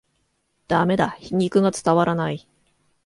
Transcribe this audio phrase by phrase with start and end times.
[0.67, 2.47] ダメだ、皮肉が伝わらない